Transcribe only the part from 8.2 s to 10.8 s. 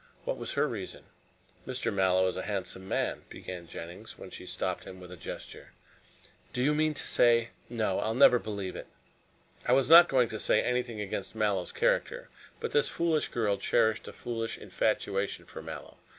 believe it." "I was not going to say